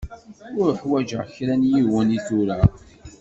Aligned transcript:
Uḥwaǧeɣ 0.65 1.23
kra 1.35 1.55
n 1.61 1.69
yiwen 1.71 2.09
i 2.17 2.19
tura. 2.27 2.57